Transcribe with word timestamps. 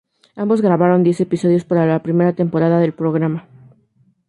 Ambos 0.35 0.63
grabaron 0.63 1.03
diez 1.03 1.19
episodios 1.21 1.63
para 1.63 1.85
la 1.85 2.01
primera 2.01 2.33
temporada 2.33 2.79
del 2.79 2.91
programa. 2.91 3.47